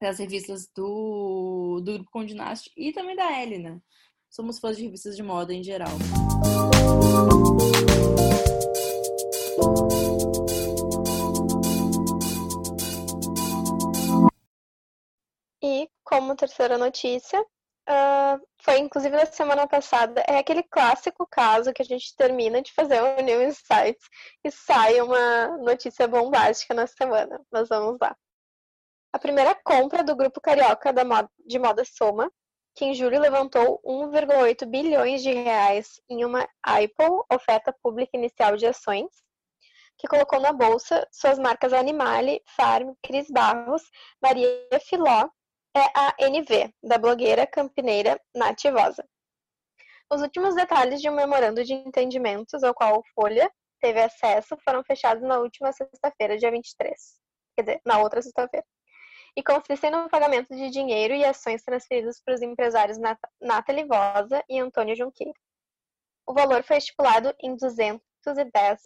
das 0.00 0.20
revistas 0.20 0.70
do, 0.72 1.80
do 1.84 1.94
Grupo 1.94 2.12
Condinast 2.12 2.70
e 2.76 2.92
também 2.92 3.16
da 3.16 3.42
Ellie, 3.42 3.58
né? 3.58 3.80
Somos 4.30 4.60
fãs 4.60 4.76
de 4.76 4.84
revistas 4.84 5.16
de 5.16 5.22
moda 5.24 5.52
em 5.52 5.64
geral. 5.64 5.98
E 8.28 8.31
como 16.12 16.36
terceira 16.36 16.76
notícia, 16.76 17.40
uh, 17.40 18.46
foi 18.60 18.80
inclusive 18.80 19.16
na 19.16 19.24
semana 19.24 19.66
passada, 19.66 20.22
é 20.28 20.36
aquele 20.36 20.62
clássico 20.62 21.26
caso 21.26 21.72
que 21.72 21.80
a 21.80 21.84
gente 21.86 22.14
termina 22.14 22.60
de 22.60 22.70
fazer 22.70 23.02
um 23.02 23.22
New 23.22 23.42
Insights 23.42 24.10
e 24.44 24.50
sai 24.50 25.00
uma 25.00 25.56
notícia 25.56 26.06
bombástica 26.06 26.74
na 26.74 26.86
semana. 26.86 27.40
Mas 27.50 27.70
vamos 27.70 27.96
lá. 27.98 28.14
A 29.10 29.18
primeira 29.18 29.54
compra 29.54 30.04
do 30.04 30.14
grupo 30.14 30.38
carioca 30.38 30.92
de 31.46 31.58
moda 31.58 31.82
Soma, 31.82 32.30
que 32.74 32.84
em 32.84 32.94
julho 32.94 33.18
levantou 33.18 33.80
1,8 33.82 34.66
bilhões 34.66 35.22
de 35.22 35.32
reais 35.32 35.98
em 36.10 36.26
uma 36.26 36.46
IPO, 36.82 37.24
oferta 37.32 37.74
pública 37.82 38.18
inicial 38.18 38.54
de 38.58 38.66
ações, 38.66 39.08
que 39.96 40.06
colocou 40.06 40.40
na 40.40 40.52
bolsa 40.52 41.08
suas 41.10 41.38
marcas 41.38 41.72
Animale, 41.72 42.42
Farm, 42.54 42.92
Cris 43.02 43.30
Barros, 43.30 43.82
Maria 44.20 44.68
Filó 44.86 45.30
é 45.74 45.90
a 45.94 46.14
NV, 46.18 46.74
da 46.82 46.98
blogueira 46.98 47.46
campineira 47.46 48.20
Nativosa. 48.34 49.08
Os 50.10 50.20
últimos 50.20 50.54
detalhes 50.54 51.00
de 51.00 51.08
um 51.08 51.14
memorando 51.14 51.64
de 51.64 51.72
entendimentos 51.72 52.62
ao 52.62 52.74
qual 52.74 53.02
Folha 53.14 53.50
teve 53.80 54.00
acesso 54.00 54.56
foram 54.62 54.84
fechados 54.84 55.22
na 55.22 55.38
última 55.38 55.72
sexta-feira, 55.72 56.36
dia 56.36 56.50
23. 56.50 56.94
Quer 57.56 57.62
dizer, 57.62 57.80
na 57.86 57.98
outra 57.98 58.20
sexta-feira. 58.20 58.66
E 59.34 59.42
consistem 59.42 59.90
no 59.90 60.10
pagamento 60.10 60.54
de 60.54 60.68
dinheiro 60.68 61.14
e 61.14 61.24
ações 61.24 61.62
transferidos 61.62 62.20
para 62.20 62.34
os 62.34 62.42
empresários 62.42 62.98
Nathalie 63.40 63.86
Vosa 63.86 64.44
e 64.50 64.60
Antônio 64.60 64.94
Junqueira. 64.94 65.32
O 66.26 66.34
valor 66.34 66.62
foi 66.62 66.76
estipulado 66.76 67.34
em 67.40 67.56
210 67.56 68.02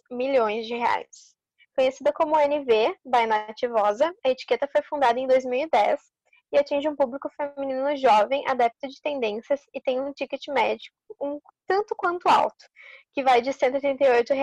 milhões 0.09 0.65
de 0.65 0.75
reais. 0.75 1.35
Conhecida 1.75 2.13
como 2.13 2.39
NV, 2.39 2.97
by 3.05 3.27
Nativosa, 3.27 4.15
a 4.25 4.29
etiqueta 4.29 4.69
foi 4.71 4.81
fundada 4.83 5.19
em 5.19 5.27
2010 5.27 6.16
e 6.51 6.57
atinge 6.57 6.87
um 6.87 6.95
público 6.95 7.29
feminino 7.29 7.95
jovem, 7.97 8.47
adepto 8.47 8.87
de 8.87 9.01
tendências 9.01 9.61
e 9.73 9.81
tem 9.81 9.99
um 9.99 10.13
ticket 10.13 10.47
médio 10.47 10.91
um 11.21 11.39
tanto 11.67 11.95
quanto 11.95 12.29
alto, 12.29 12.65
que 13.13 13.23
vai 13.23 13.41
de 13.41 13.49
R$ 13.49 13.57
138 13.57 14.33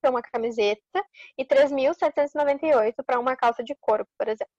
para 0.00 0.10
uma 0.10 0.22
camiseta 0.22 1.04
e 1.36 1.42
R$ 1.42 1.48
3.798 1.48 2.94
para 3.04 3.18
uma 3.18 3.36
calça 3.36 3.62
de 3.62 3.74
couro, 3.80 4.06
por 4.18 4.28
exemplo. 4.28 4.52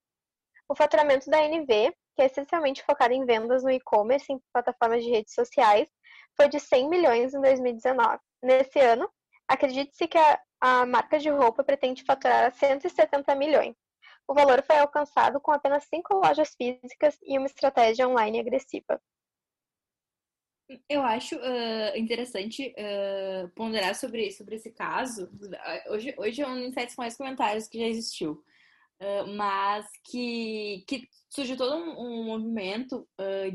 O 0.68 0.74
faturamento 0.74 1.28
da 1.28 1.42
NV, 1.42 1.92
que 2.14 2.22
é 2.22 2.26
essencialmente 2.26 2.82
focado 2.84 3.12
em 3.12 3.24
vendas 3.24 3.62
no 3.62 3.70
e-commerce 3.70 4.32
em 4.32 4.40
plataformas 4.52 5.02
de 5.02 5.10
redes 5.10 5.34
sociais, 5.34 5.88
foi 6.36 6.48
de 6.48 6.60
100 6.60 6.88
milhões 6.88 7.34
em 7.34 7.40
2019. 7.40 8.18
Nesse 8.42 8.78
ano, 8.80 9.10
acredite-se 9.48 10.06
que 10.08 10.18
a, 10.18 10.40
a 10.60 10.86
marca 10.86 11.18
de 11.18 11.28
roupa 11.28 11.64
pretende 11.64 12.04
faturar 12.04 12.52
170 12.52 13.34
milhões. 13.34 13.74
O 14.28 14.34
valor 14.34 14.62
foi 14.62 14.78
alcançado 14.78 15.40
com 15.40 15.50
apenas 15.50 15.84
cinco 15.84 16.14
lojas 16.14 16.54
físicas 16.54 17.18
e 17.22 17.36
uma 17.38 17.46
estratégia 17.46 18.08
online 18.08 18.40
agressiva. 18.40 19.00
Eu 20.88 21.02
acho 21.02 21.36
uh, 21.36 21.96
interessante 21.96 22.74
uh, 22.78 23.48
ponderar 23.50 23.94
sobre, 23.94 24.30
sobre 24.30 24.56
esse 24.56 24.70
caso. 24.70 25.28
Hoje, 25.90 26.14
hoje 26.16 26.42
é 26.42 26.48
um 26.48 26.54
dos 26.54 26.68
insights 26.68 26.94
com 26.94 27.02
mais 27.02 27.16
comentários 27.16 27.68
que 27.68 27.78
já 27.78 27.86
existiu. 27.86 28.42
Uh, 29.00 29.26
mas 29.36 29.86
que, 30.04 30.84
que 30.86 31.08
surgiu 31.28 31.56
todo 31.56 31.74
um, 31.74 31.98
um 31.98 32.24
movimento 32.24 33.06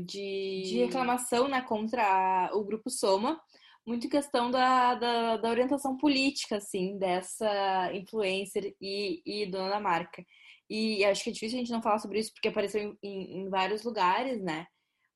de, 0.04 0.62
de 0.62 0.78
reclamação 0.84 1.48
né, 1.48 1.62
contra 1.62 2.50
o 2.52 2.62
grupo 2.62 2.90
Soma, 2.90 3.40
muito 3.86 4.06
em 4.06 4.10
questão 4.10 4.50
da, 4.50 4.94
da, 4.94 5.36
da, 5.38 5.48
orientação 5.48 5.96
política, 5.96 6.56
assim, 6.56 6.98
dessa 6.98 7.90
influencer 7.94 8.74
e, 8.78 9.22
e 9.24 9.46
dona 9.46 9.70
da 9.70 9.80
marca. 9.80 10.22
E 10.68 11.04
acho 11.04 11.24
que 11.24 11.30
é 11.30 11.32
difícil 11.32 11.56
a 11.56 11.60
gente 11.60 11.72
não 11.72 11.82
falar 11.82 11.98
sobre 11.98 12.18
isso 12.18 12.32
porque 12.32 12.48
apareceu 12.48 12.96
em, 13.02 13.40
em 13.40 13.48
vários 13.48 13.82
lugares, 13.84 14.42
né? 14.42 14.66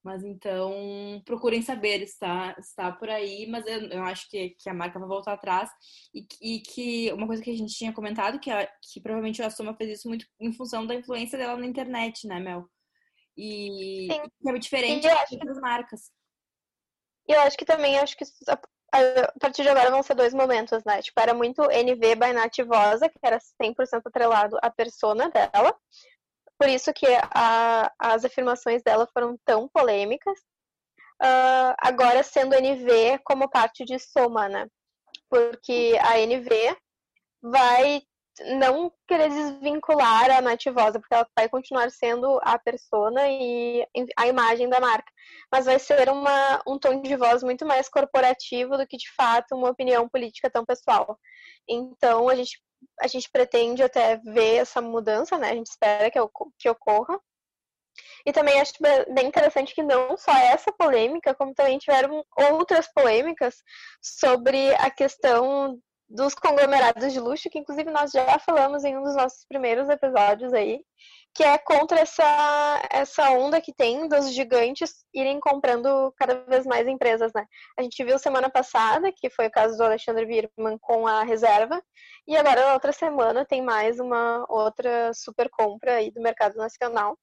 Mas 0.02 0.24
então 0.24 1.22
procurem 1.24 1.62
saber, 1.62 2.02
está, 2.02 2.56
está 2.58 2.90
por 2.90 3.08
aí, 3.08 3.46
mas 3.46 3.64
eu, 3.66 3.80
eu 3.88 4.02
acho 4.02 4.28
que, 4.28 4.50
que 4.58 4.68
a 4.68 4.74
marca 4.74 4.98
vai 4.98 5.08
voltar 5.08 5.34
atrás. 5.34 5.70
E, 6.12 6.26
e, 6.40 6.60
que 6.60 7.12
uma 7.12 7.26
coisa 7.26 7.42
que 7.42 7.50
a 7.50 7.56
gente 7.56 7.72
tinha 7.74 7.92
comentado, 7.92 8.40
que, 8.40 8.50
a, 8.50 8.66
que 8.66 9.00
provavelmente 9.00 9.42
a 9.42 9.50
Soma 9.50 9.76
fez 9.76 9.98
isso 9.98 10.08
muito 10.08 10.26
em 10.40 10.52
função 10.52 10.84
da 10.86 10.94
influência 10.94 11.38
dela 11.38 11.56
na 11.56 11.66
internet, 11.66 12.26
né, 12.26 12.40
Mel? 12.40 12.68
E, 13.36 14.08
e 14.08 14.48
é 14.48 14.58
diferente 14.58 15.06
das 15.44 15.60
marcas. 15.60 16.10
E 17.28 17.32
eu 17.32 17.40
acho 17.42 17.56
que 17.56 17.64
também 17.64 17.98
acho 17.98 18.16
que 18.16 18.24
a 18.92 19.32
partir 19.40 19.62
de 19.62 19.70
agora 19.70 19.90
vão 19.90 20.02
ser 20.02 20.14
dois 20.14 20.34
momentos, 20.34 20.84
né? 20.84 21.00
Tipo, 21.00 21.18
era 21.20 21.32
muito 21.32 21.62
NV 21.62 22.14
by 22.14 22.32
Nativosa, 22.32 23.08
que 23.08 23.18
era 23.22 23.38
100% 23.60 24.02
atrelado 24.04 24.58
à 24.60 24.70
persona 24.70 25.30
dela. 25.30 25.74
Por 26.58 26.68
isso 26.68 26.92
que 26.92 27.06
a, 27.34 27.90
as 27.98 28.24
afirmações 28.24 28.82
dela 28.82 29.08
foram 29.12 29.36
tão 29.44 29.68
polêmicas. 29.68 30.38
Uh, 31.22 31.74
agora 31.78 32.22
sendo 32.22 32.54
NV 32.54 33.20
como 33.24 33.48
parte 33.48 33.84
de 33.84 33.98
Soma, 33.98 34.48
né? 34.48 34.66
Porque 35.30 35.98
a 36.02 36.20
NV 36.20 36.76
vai 37.40 38.02
não 38.40 38.92
querer 39.06 39.28
desvincular 39.28 40.30
a 40.30 40.40
nativosa, 40.40 40.98
porque 40.98 41.14
ela 41.14 41.26
vai 41.36 41.48
continuar 41.48 41.90
sendo 41.90 42.40
a 42.42 42.58
persona 42.58 43.28
e 43.28 43.86
a 44.16 44.26
imagem 44.26 44.68
da 44.68 44.80
marca. 44.80 45.12
Mas 45.50 45.66
vai 45.66 45.78
ser 45.78 46.08
uma, 46.08 46.62
um 46.66 46.78
tom 46.78 47.02
de 47.02 47.16
voz 47.16 47.42
muito 47.42 47.66
mais 47.66 47.88
corporativo 47.88 48.76
do 48.76 48.86
que, 48.86 48.96
de 48.96 49.12
fato, 49.14 49.54
uma 49.54 49.70
opinião 49.70 50.08
política 50.08 50.50
tão 50.50 50.64
pessoal. 50.64 51.18
Então, 51.68 52.28
a 52.28 52.34
gente, 52.34 52.60
a 53.00 53.06
gente 53.06 53.30
pretende 53.30 53.82
até 53.82 54.16
ver 54.16 54.56
essa 54.56 54.80
mudança, 54.80 55.36
né? 55.38 55.50
A 55.50 55.54
gente 55.54 55.66
espera 55.66 56.10
que, 56.10 56.18
que 56.58 56.68
ocorra. 56.68 57.20
E 58.24 58.32
também 58.32 58.58
acho 58.60 58.72
bem 59.12 59.26
interessante 59.26 59.74
que 59.74 59.82
não 59.82 60.16
só 60.16 60.32
essa 60.32 60.72
polêmica, 60.72 61.34
como 61.34 61.52
também 61.54 61.78
tiveram 61.78 62.24
outras 62.36 62.90
polêmicas 62.90 63.56
sobre 64.00 64.74
a 64.76 64.90
questão 64.90 65.78
dos 66.12 66.34
conglomerados 66.34 67.12
de 67.12 67.18
luxo, 67.18 67.48
que 67.48 67.58
inclusive 67.58 67.90
nós 67.90 68.10
já 68.10 68.38
falamos 68.38 68.84
em 68.84 68.96
um 68.96 69.02
dos 69.02 69.16
nossos 69.16 69.46
primeiros 69.46 69.88
episódios 69.88 70.52
aí, 70.52 70.84
que 71.34 71.42
é 71.42 71.56
contra 71.56 72.00
essa, 72.00 72.82
essa 72.90 73.30
onda 73.30 73.60
que 73.62 73.72
tem 73.72 74.06
dos 74.06 74.30
gigantes 74.30 75.06
irem 75.14 75.40
comprando 75.40 76.12
cada 76.18 76.44
vez 76.44 76.66
mais 76.66 76.86
empresas, 76.86 77.32
né? 77.34 77.46
A 77.78 77.82
gente 77.82 78.04
viu 78.04 78.18
semana 78.18 78.50
passada, 78.50 79.10
que 79.10 79.30
foi 79.30 79.46
o 79.46 79.50
caso 79.50 79.76
do 79.78 79.84
Alexandre 79.84 80.26
Birman 80.26 80.76
com 80.78 81.06
a 81.06 81.22
reserva, 81.22 81.82
e 82.28 82.36
agora 82.36 82.66
na 82.66 82.74
outra 82.74 82.92
semana 82.92 83.46
tem 83.46 83.62
mais 83.62 83.98
uma 83.98 84.44
outra 84.50 85.14
super 85.14 85.48
compra 85.48 85.94
aí 85.94 86.10
do 86.10 86.20
mercado 86.20 86.56
nacional, 86.56 87.18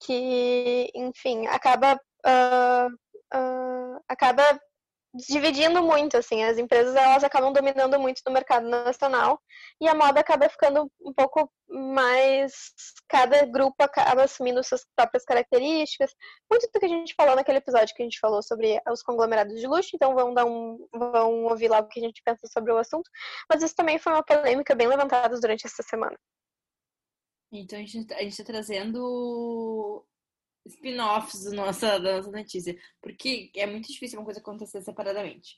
que, 0.00 0.90
enfim, 0.92 1.46
acaba 1.46 1.94
uh, 2.26 2.88
uh, 3.38 4.00
acaba 4.08 4.42
dividindo 5.14 5.82
muito, 5.82 6.16
assim, 6.16 6.42
as 6.42 6.56
empresas 6.56 6.94
elas 6.94 7.22
acabam 7.22 7.52
dominando 7.52 7.98
muito 7.98 8.22
no 8.26 8.32
mercado 8.32 8.66
nacional 8.68 9.40
e 9.80 9.86
a 9.86 9.94
moda 9.94 10.20
acaba 10.20 10.48
ficando 10.48 10.90
um 11.00 11.12
pouco 11.12 11.52
mais, 11.68 12.72
cada 13.08 13.44
grupo 13.44 13.76
acaba 13.82 14.24
assumindo 14.24 14.64
suas 14.64 14.86
próprias 14.96 15.24
características, 15.24 16.14
muito 16.50 16.68
do 16.72 16.80
que 16.80 16.86
a 16.86 16.88
gente 16.88 17.14
falou 17.14 17.36
naquele 17.36 17.58
episódio 17.58 17.94
que 17.94 18.02
a 18.02 18.06
gente 18.06 18.18
falou 18.18 18.42
sobre 18.42 18.80
os 18.88 19.02
conglomerados 19.02 19.60
de 19.60 19.66
luxo, 19.66 19.90
então 19.94 20.14
vão 20.14 20.32
dar 20.32 20.46
um, 20.46 20.78
vão 20.92 21.44
ouvir 21.44 21.68
lá 21.68 21.80
o 21.80 21.88
que 21.88 22.00
a 22.00 22.02
gente 22.02 22.22
pensa 22.24 22.46
sobre 22.46 22.72
o 22.72 22.78
assunto, 22.78 23.10
mas 23.50 23.62
isso 23.62 23.74
também 23.74 23.98
foi 23.98 24.12
uma 24.12 24.24
polêmica 24.24 24.74
bem 24.74 24.86
levantada 24.86 25.38
durante 25.38 25.66
essa 25.66 25.82
semana. 25.82 26.16
Então 27.52 27.78
a 27.78 27.82
gente, 27.82 28.14
a 28.14 28.22
gente 28.22 28.32
está 28.32 28.44
trazendo 28.44 30.06
spin-offs 30.66 31.44
da 31.44 31.50
nossa, 31.52 31.98
da 31.98 32.16
nossa 32.16 32.30
notícia, 32.30 32.76
porque 33.00 33.50
é 33.56 33.66
muito 33.66 33.88
difícil 33.92 34.18
uma 34.18 34.24
coisa 34.24 34.40
acontecer 34.40 34.80
separadamente. 34.82 35.56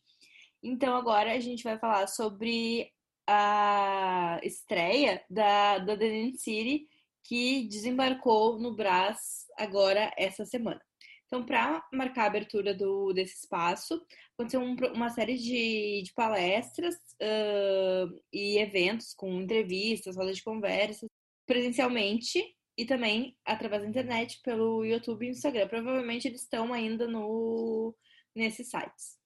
Então 0.62 0.96
agora 0.96 1.32
a 1.32 1.40
gente 1.40 1.62
vai 1.62 1.78
falar 1.78 2.06
sobre 2.06 2.90
a 3.26 4.38
estreia 4.42 5.22
da, 5.28 5.78
da 5.78 5.96
The 5.96 6.32
City, 6.36 6.88
que 7.22 7.66
desembarcou 7.68 8.58
no 8.58 8.74
Brás 8.74 9.46
agora 9.56 10.12
essa 10.16 10.44
semana. 10.44 10.80
Então, 11.26 11.44
para 11.44 11.84
marcar 11.92 12.24
a 12.24 12.26
abertura 12.26 12.74
do, 12.74 13.12
desse 13.12 13.38
espaço, 13.38 14.00
aconteceu 14.34 14.60
um, 14.60 14.76
uma 14.94 15.10
série 15.10 15.36
de, 15.36 16.02
de 16.04 16.12
palestras 16.14 16.94
uh, 16.94 18.22
e 18.32 18.58
eventos 18.58 19.14
com 19.14 19.40
entrevistas, 19.40 20.16
rodas 20.16 20.36
de 20.36 20.44
conversas, 20.44 21.08
presencialmente 21.46 22.44
e 22.76 22.84
também 22.84 23.36
através 23.44 23.82
da 23.82 23.88
internet 23.88 24.40
pelo 24.42 24.84
YouTube 24.84 25.26
e 25.26 25.30
Instagram. 25.30 25.68
Provavelmente 25.68 26.28
eles 26.28 26.42
estão 26.42 26.72
ainda 26.72 27.06
no 27.06 27.94
nesses 28.34 28.68
sites. 28.68 29.22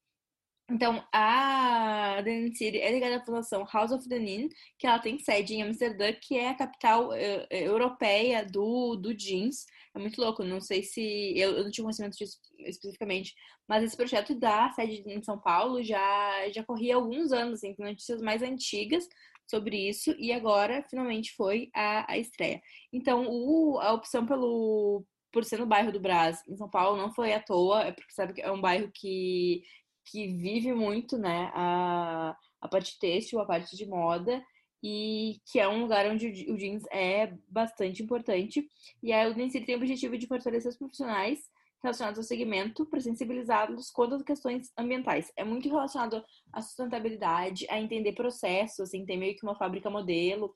Então, 0.71 1.03
a 1.11 2.21
Denim 2.23 2.55
City 2.55 2.77
é 2.79 2.93
ligada 2.93 3.17
à 3.17 3.25
fundação 3.25 3.67
House 3.73 3.91
of 3.91 4.07
Denim, 4.07 4.51
que 4.79 4.87
ela 4.87 4.99
tem 4.99 5.19
sede 5.19 5.55
em 5.55 5.63
Amsterdã, 5.63 6.13
que 6.13 6.37
é 6.37 6.51
a 6.51 6.55
capital 6.55 7.09
uh, 7.09 7.47
europeia 7.51 8.45
do, 8.45 8.95
do 8.95 9.15
jeans. 9.15 9.65
É 9.97 9.99
muito 9.99 10.21
louco, 10.21 10.45
não 10.45 10.61
sei 10.61 10.83
se... 10.83 11.33
Eu, 11.39 11.57
eu 11.57 11.65
não 11.65 11.71
tinha 11.71 11.85
conhecimento 11.85 12.19
disso 12.19 12.39
especificamente, 12.59 13.35
mas 13.67 13.83
esse 13.83 13.97
projeto 13.97 14.35
da 14.35 14.71
sede 14.73 15.03
em 15.07 15.23
São 15.23 15.41
Paulo 15.41 15.83
já, 15.83 16.51
já 16.51 16.63
corria 16.63 16.95
há 16.95 16.99
alguns 16.99 17.33
anos, 17.33 17.55
assim, 17.55 17.75
notícias 17.79 18.21
mais 18.21 18.43
antigas, 18.43 19.09
sobre 19.49 19.89
isso 19.89 20.15
e 20.19 20.33
agora 20.33 20.85
finalmente 20.89 21.35
foi 21.35 21.71
a, 21.75 22.13
a 22.13 22.19
estreia. 22.19 22.61
Então, 22.93 23.27
o, 23.29 23.79
a 23.81 23.93
opção 23.93 24.27
pelo 24.27 25.05
por 25.33 25.45
ser 25.45 25.59
no 25.59 25.67
bairro 25.67 25.93
do 25.93 26.01
Brás, 26.01 26.43
em 26.49 26.57
São 26.57 26.69
Paulo, 26.71 26.97
não 26.97 27.13
foi 27.13 27.33
à 27.33 27.41
toa, 27.41 27.83
é 27.83 27.93
porque 27.93 28.13
sabe 28.13 28.33
que 28.33 28.41
é 28.41 28.51
um 28.51 28.61
bairro 28.61 28.91
que, 28.95 29.63
que 30.07 30.27
vive 30.29 30.73
muito, 30.73 31.19
né, 31.19 31.51
a, 31.55 32.35
a 32.61 32.69
parte 32.69 32.99
têxtil, 32.99 33.39
a 33.39 33.47
parte 33.47 33.77
de 33.77 33.87
moda, 33.87 34.43
e 34.83 35.41
que 35.51 35.59
é 35.59 35.69
um 35.69 35.83
lugar 35.83 36.07
onde 36.07 36.47
o 36.51 36.57
jeans 36.57 36.85
é 36.91 37.35
bastante 37.49 38.03
importante. 38.03 38.67
E 39.03 39.13
a 39.13 39.29
Udensir 39.29 39.65
tem 39.67 39.75
o 39.75 39.79
objetivo 39.79 40.17
de 40.17 40.27
fortalecer 40.27 40.71
os 40.71 40.79
profissionais 40.79 41.41
relacionados 41.83 42.19
ao 42.19 42.25
segmento 42.25 42.87
para 42.87 43.01
sensibilizá-los 43.01 43.91
quanto 43.91 44.15
às 44.15 44.23
questões 44.23 44.71
ambientais. 44.77 45.33
É 45.37 45.45
muito 45.45 45.69
relacionado 45.69 46.25
à 46.53 46.61
sustentabilidade, 46.61 47.67
a 47.71 47.81
entender 47.81 48.13
processos, 48.13 48.81
assim, 48.81 49.05
ter 49.05 49.17
meio 49.17 49.37
que 49.37 49.45
uma 49.45 49.57
fábrica 49.57 49.89
modelo, 49.89 50.53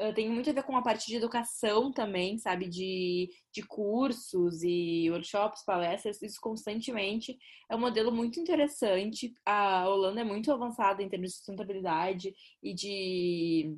uh, 0.00 0.14
tem 0.14 0.30
muito 0.30 0.48
a 0.50 0.52
ver 0.52 0.62
com 0.62 0.76
a 0.76 0.82
parte 0.82 1.06
de 1.06 1.16
educação 1.16 1.92
também, 1.92 2.38
sabe? 2.38 2.68
De, 2.68 3.30
de 3.52 3.62
cursos 3.62 4.62
e 4.62 5.10
workshops, 5.10 5.64
palestras, 5.64 6.22
isso 6.22 6.38
constantemente. 6.40 7.36
É 7.70 7.76
um 7.76 7.80
modelo 7.80 8.10
muito 8.10 8.40
interessante. 8.40 9.32
A 9.44 9.88
Holanda 9.88 10.20
é 10.20 10.24
muito 10.24 10.50
avançada 10.50 11.02
em 11.02 11.08
termos 11.08 11.30
de 11.30 11.36
sustentabilidade 11.36 12.34
e 12.62 12.74
de 12.74 13.76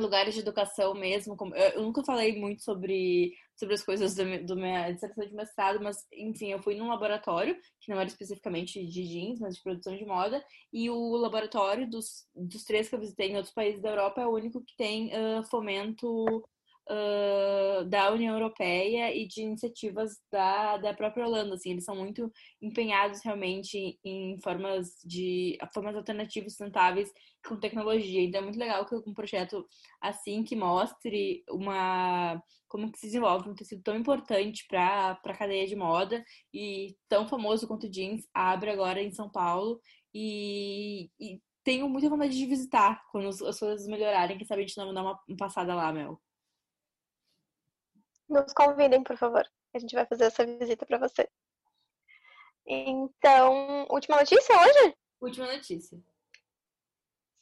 lugares 0.00 0.34
de 0.34 0.40
educação 0.40 0.94
mesmo. 0.94 1.36
Eu 1.74 1.82
nunca 1.82 2.02
falei 2.04 2.38
muito 2.38 2.62
sobre, 2.62 3.32
sobre 3.56 3.74
as 3.74 3.84
coisas 3.84 4.14
do, 4.14 4.44
do 4.44 4.56
minha 4.56 4.90
dissertação 4.90 5.26
de 5.26 5.34
mestrado, 5.34 5.80
mas 5.82 5.96
enfim, 6.12 6.52
eu 6.52 6.62
fui 6.62 6.74
num 6.74 6.88
laboratório, 6.88 7.56
que 7.80 7.90
não 7.90 7.98
era 7.98 8.08
especificamente 8.08 8.84
de 8.86 9.02
jeans, 9.02 9.38
mas 9.40 9.56
de 9.56 9.62
produção 9.62 9.96
de 9.96 10.04
moda, 10.04 10.44
e 10.72 10.90
o 10.90 11.16
laboratório 11.16 11.88
dos, 11.88 12.26
dos 12.34 12.64
três 12.64 12.88
que 12.88 12.94
eu 12.94 13.00
visitei 13.00 13.30
em 13.30 13.36
outros 13.36 13.54
países 13.54 13.80
da 13.80 13.90
Europa 13.90 14.20
é 14.20 14.26
o 14.26 14.34
único 14.34 14.62
que 14.64 14.76
tem 14.76 15.08
uh, 15.08 15.42
fomento 15.50 16.44
uh, 16.90 17.84
da 17.84 18.12
União 18.12 18.34
Europeia 18.34 19.14
e 19.14 19.26
de 19.26 19.42
iniciativas 19.42 20.12
da, 20.30 20.76
da 20.78 20.94
própria 20.94 21.26
Holanda. 21.26 21.54
Assim, 21.54 21.70
eles 21.70 21.84
são 21.84 21.96
muito 21.96 22.30
empenhados 22.60 23.20
realmente 23.22 23.98
em 24.04 24.38
formas 24.42 24.88
de 25.04 25.58
formas 25.72 25.96
alternativas 25.96 26.52
sustentáveis 26.52 27.10
com 27.46 27.56
tecnologia. 27.56 28.22
Então 28.22 28.40
é 28.40 28.44
muito 28.44 28.58
legal 28.58 28.86
que 28.86 28.94
um 28.94 29.14
projeto 29.14 29.66
assim 30.00 30.42
que 30.42 30.56
mostre 30.56 31.44
uma 31.50 32.42
como 32.68 32.92
que 32.92 32.98
se 32.98 33.06
desenvolve 33.06 33.48
um 33.48 33.54
tecido 33.54 33.82
tão 33.82 33.96
importante 33.96 34.66
para 34.68 35.18
a 35.24 35.36
cadeia 35.36 35.66
de 35.66 35.74
moda 35.74 36.22
e 36.52 36.94
tão 37.08 37.26
famoso 37.26 37.66
quanto 37.66 37.88
jeans 37.88 38.26
abre 38.34 38.70
agora 38.70 39.02
em 39.02 39.10
São 39.10 39.30
Paulo 39.30 39.80
e, 40.14 41.10
e 41.18 41.40
tenho 41.64 41.88
muita 41.88 42.08
vontade 42.08 42.36
de 42.36 42.46
visitar 42.46 43.02
quando 43.10 43.28
as 43.28 43.58
coisas 43.58 43.86
melhorarem. 43.86 44.36
Quem 44.36 44.46
sabe 44.46 44.62
a 44.62 44.66
gente 44.66 44.76
não 44.76 44.92
dar 44.92 45.02
uma 45.02 45.18
passada 45.38 45.74
lá, 45.74 45.92
Mel. 45.92 46.20
Nos 48.28 48.52
convidem, 48.52 49.02
por 49.02 49.16
favor. 49.16 49.46
A 49.74 49.78
gente 49.78 49.94
vai 49.94 50.04
fazer 50.06 50.24
essa 50.24 50.44
visita 50.44 50.84
para 50.84 50.98
você. 50.98 51.28
Então, 52.66 53.86
última 53.90 54.18
notícia 54.18 54.54
hoje? 54.60 54.94
Última 55.20 55.46
notícia. 55.46 55.98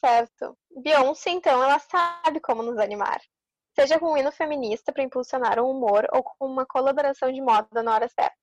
Certo. 0.04 0.56
Beyoncé, 0.70 1.30
então, 1.30 1.62
ela 1.62 1.78
sabe 1.80 2.40
como 2.40 2.62
nos 2.62 2.78
animar. 2.78 3.20
Seja 3.74 3.98
com 3.98 4.12
um 4.12 4.16
hino 4.16 4.30
feminista 4.30 4.92
para 4.92 5.02
impulsionar 5.02 5.58
o 5.58 5.68
humor 5.68 6.06
ou 6.12 6.22
com 6.22 6.46
uma 6.46 6.64
colaboração 6.64 7.32
de 7.32 7.42
moda 7.42 7.82
na 7.82 7.94
hora 7.94 8.08
certa. 8.08 8.36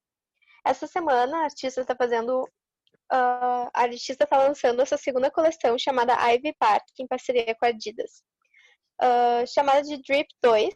Essa 0.66 0.86
semana, 0.86 1.38
a 1.38 1.44
artista 1.46 1.82
está 1.82 1.96
fazendo. 1.96 2.44
Uh, 3.12 3.70
a 3.74 3.82
artista 3.82 4.24
está 4.24 4.38
lançando 4.38 4.82
essa 4.82 4.98
segunda 4.98 5.32
coleção 5.32 5.78
chamada 5.78 6.14
Ivy 6.34 6.54
Park, 6.60 6.84
em 7.00 7.08
parceria 7.08 7.56
com 7.56 7.66
a 7.66 7.70
Adidas. 7.70 8.24
Uh, 9.02 9.46
chamada 9.48 9.82
de 9.84 10.02
Drip 10.02 10.28
2, 10.42 10.74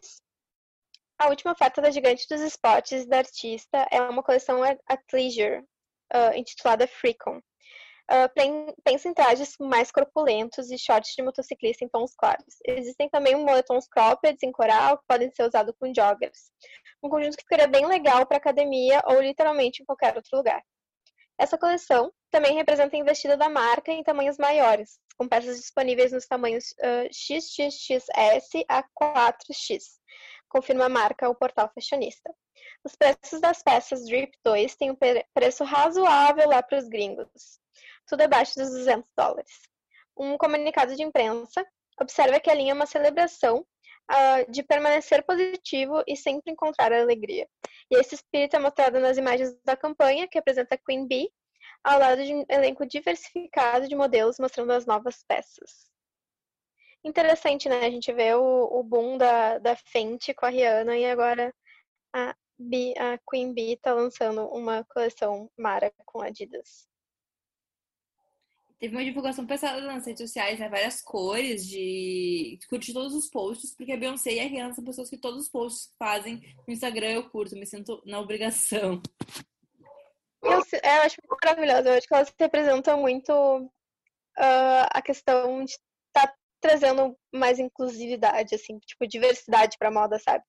a 1.18 1.28
última 1.28 1.52
oferta 1.52 1.82
da 1.82 1.90
gigante 1.90 2.26
dos 2.28 2.40
esportes 2.40 3.04
da 3.06 3.18
artista 3.18 3.86
é 3.90 4.00
uma 4.00 4.22
coleção 4.22 4.60
athleisure, 4.86 5.60
uh, 6.14 6.36
intitulada 6.36 6.86
Freecon. 6.86 7.38
Uh, 8.10 8.72
pensa 8.82 9.08
em 9.08 9.12
trajes 9.12 9.54
mais 9.60 9.90
corpulentos 9.90 10.70
e 10.70 10.78
shorts 10.78 11.14
de 11.14 11.22
motociclista 11.22 11.84
em 11.84 11.88
tons 11.88 12.14
claros. 12.16 12.54
Existem 12.66 13.08
também 13.10 13.36
moletons 13.36 13.86
cropped 13.86 14.38
em 14.42 14.52
coral 14.52 14.96
que 14.96 15.04
podem 15.06 15.30
ser 15.32 15.46
usados 15.46 15.74
com 15.78 15.92
joggers. 15.92 16.50
Um 17.02 17.10
conjunto 17.10 17.36
que 17.36 17.42
ficaria 17.42 17.66
bem 17.66 17.84
legal 17.84 18.24
para 18.24 18.38
academia 18.38 19.02
ou 19.04 19.20
literalmente 19.20 19.82
em 19.82 19.84
qualquer 19.84 20.16
outro 20.16 20.38
lugar. 20.38 20.62
Essa 21.38 21.58
coleção 21.58 22.10
também 22.30 22.54
representa 22.54 22.96
a 22.96 22.98
investida 22.98 23.36
da 23.36 23.48
marca 23.48 23.92
em 23.92 24.02
tamanhos 24.02 24.38
maiores, 24.38 24.98
com 25.16 25.28
peças 25.28 25.58
disponíveis 25.58 26.10
nos 26.10 26.26
tamanhos 26.26 26.74
uh, 26.80 27.12
XXXS 27.12 28.64
a 28.68 28.82
4X 28.82 29.98
confirma 30.48 30.86
a 30.86 30.88
marca 30.88 31.28
o 31.28 31.34
portal 31.34 31.70
fashionista. 31.74 32.34
Os 32.84 32.96
preços 32.96 33.40
das 33.40 33.62
peças 33.62 34.04
Drip 34.06 34.32
2 34.44 34.76
têm 34.76 34.90
um 34.90 34.96
preço 35.34 35.64
razoável 35.64 36.48
lá 36.48 36.62
para 36.62 36.78
os 36.78 36.88
gringos, 36.88 37.60
tudo 38.06 38.22
abaixo 38.22 38.54
dos 38.56 38.70
200 38.70 39.08
dólares. 39.16 39.52
Um 40.16 40.36
comunicado 40.36 40.96
de 40.96 41.02
imprensa 41.02 41.64
observa 42.00 42.40
que 42.40 42.50
a 42.50 42.54
linha 42.54 42.72
é 42.72 42.74
uma 42.74 42.86
celebração 42.86 43.58
uh, 44.10 44.50
de 44.50 44.62
permanecer 44.62 45.24
positivo 45.24 46.02
e 46.06 46.16
sempre 46.16 46.52
encontrar 46.52 46.92
alegria. 46.92 47.48
E 47.90 47.96
esse 47.96 48.14
espírito 48.14 48.56
é 48.56 48.58
mostrado 48.58 48.98
nas 49.00 49.16
imagens 49.16 49.56
da 49.64 49.76
campanha, 49.76 50.28
que 50.28 50.38
apresenta 50.38 50.78
Queen 50.78 51.06
Bee, 51.06 51.30
ao 51.84 51.98
lado 51.98 52.24
de 52.24 52.34
um 52.34 52.44
elenco 52.48 52.86
diversificado 52.86 53.88
de 53.88 53.94
modelos 53.94 54.38
mostrando 54.38 54.72
as 54.72 54.84
novas 54.84 55.22
peças 55.22 55.87
interessante, 57.08 57.68
né? 57.68 57.86
A 57.86 57.90
gente 57.90 58.12
vê 58.12 58.34
o, 58.34 58.68
o 58.70 58.82
boom 58.82 59.18
da, 59.18 59.58
da 59.58 59.76
Fenty 59.76 60.34
com 60.34 60.46
a 60.46 60.48
Rihanna 60.48 60.96
e 60.96 61.04
agora 61.04 61.54
a, 62.14 62.34
B, 62.58 62.94
a 62.98 63.18
Queen 63.30 63.52
Bee 63.52 63.76
tá 63.76 63.92
lançando 63.92 64.46
uma 64.48 64.84
coleção 64.84 65.50
Mara 65.56 65.92
com 66.04 66.20
Adidas. 66.20 66.88
Teve 68.78 68.94
uma 68.94 69.04
divulgação 69.04 69.44
pesada 69.44 69.80
nas 69.80 70.06
redes 70.06 70.22
sociais, 70.22 70.58
né? 70.58 70.68
Várias 70.68 71.02
cores 71.02 71.66
de. 71.66 72.60
Curti 72.68 72.92
todos 72.92 73.12
os 73.12 73.28
posts, 73.28 73.74
porque 73.74 73.92
a 73.92 73.96
Beyoncé 73.96 74.34
e 74.34 74.40
a 74.40 74.44
Rihanna 74.44 74.74
são 74.74 74.84
pessoas 74.84 75.10
que 75.10 75.18
todos 75.18 75.42
os 75.42 75.48
posts 75.48 75.86
que 75.86 75.96
fazem 75.98 76.40
no 76.66 76.72
Instagram 76.72 77.10
eu 77.10 77.28
curto, 77.28 77.56
me 77.56 77.66
sinto 77.66 78.00
na 78.06 78.20
obrigação. 78.20 79.02
Eu, 80.40 80.52
eu 80.52 81.02
acho 81.02 81.16
maravilhosa, 81.44 81.88
eu 81.88 81.98
acho 81.98 82.06
que 82.06 82.14
elas 82.14 82.32
representam 82.38 83.00
muito 83.00 83.32
uh, 84.38 84.86
a 84.92 85.02
questão 85.02 85.64
de 85.64 85.76
trazendo 86.60 87.16
mais 87.32 87.58
inclusividade, 87.58 88.54
assim, 88.54 88.78
tipo, 88.80 89.06
diversidade 89.06 89.76
pra 89.78 89.90
moda, 89.90 90.18
sabe? 90.18 90.44